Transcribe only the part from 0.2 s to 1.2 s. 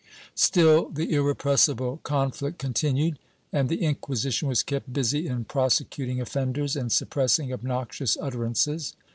Still the